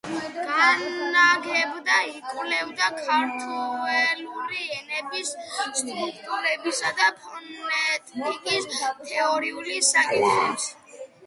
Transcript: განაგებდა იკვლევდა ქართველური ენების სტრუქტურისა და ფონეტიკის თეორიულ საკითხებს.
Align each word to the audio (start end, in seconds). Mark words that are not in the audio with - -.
განაგებდა 0.45 1.97
იკვლევდა 2.11 2.87
ქართველური 3.01 4.63
ენების 4.77 5.31
სტრუქტურისა 5.59 6.93
და 7.03 7.11
ფონეტიკის 7.21 8.67
თეორიულ 8.81 9.71
საკითხებს. 9.93 10.69